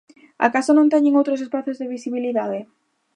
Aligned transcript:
Acaso 0.47 0.71
non 0.75 0.91
teñen 0.93 1.17
outros 1.19 1.43
espazos 1.45 1.77
de 1.81 1.91
visibilidade? 1.95 2.59